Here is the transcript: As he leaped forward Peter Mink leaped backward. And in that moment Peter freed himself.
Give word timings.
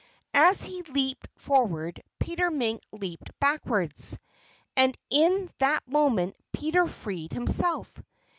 As 0.33 0.63
he 0.63 0.81
leaped 0.81 1.27
forward 1.35 2.01
Peter 2.17 2.49
Mink 2.49 2.81
leaped 2.91 3.29
backward. 3.39 3.93
And 4.75 4.97
in 5.11 5.51
that 5.59 5.87
moment 5.87 6.35
Peter 6.51 6.87
freed 6.87 7.33
himself. 7.33 8.01